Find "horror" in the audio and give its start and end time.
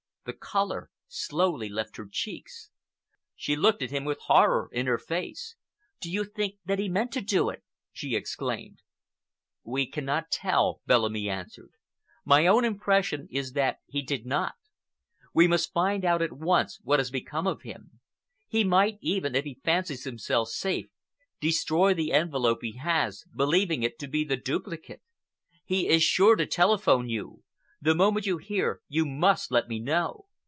4.19-4.69